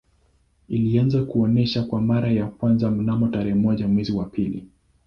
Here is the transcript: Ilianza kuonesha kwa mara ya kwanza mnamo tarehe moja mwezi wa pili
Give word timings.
Ilianza 0.67 1.23
kuonesha 1.25 1.83
kwa 1.83 2.01
mara 2.01 2.31
ya 2.31 2.47
kwanza 2.47 2.91
mnamo 2.91 3.27
tarehe 3.27 3.55
moja 3.55 3.87
mwezi 3.87 4.11
wa 4.11 4.25
pili 4.25 4.67